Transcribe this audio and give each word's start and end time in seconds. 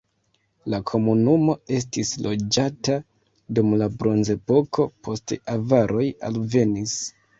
La 0.73 0.77
komunumo 0.91 1.55
estis 1.79 2.13
loĝata 2.27 2.95
dum 3.59 3.69
la 3.83 3.91
bronzepoko, 4.01 4.87
poste 5.09 5.39
avaroj 5.57 6.07
alvenis. 6.31 6.97